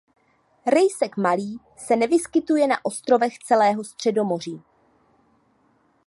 [0.65, 4.61] Rejsek malý se nevyskytuje na ostrovech celého Středomoří.